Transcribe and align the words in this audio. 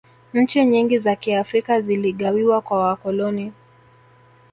nchi 0.33 0.65
nyingi 0.65 0.99
za 0.99 1.15
kiafrika 1.15 1.81
ziligawiwa 1.81 2.61
kwa 2.61 2.77
wakoloni 2.79 3.53